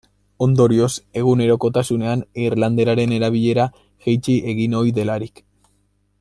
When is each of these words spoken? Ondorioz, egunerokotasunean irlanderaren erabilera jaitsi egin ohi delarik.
Ondorioz, 0.43 0.87
egunerokotasunean 1.21 2.23
irlanderaren 2.47 3.13
erabilera 3.19 3.67
jaitsi 4.07 4.39
egin 4.55 4.75
ohi 4.81 4.97
delarik. 4.99 5.45